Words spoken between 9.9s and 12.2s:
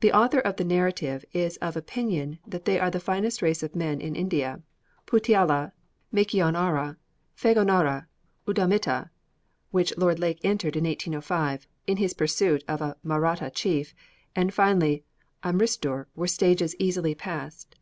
Lord Lake entered in 1805 in his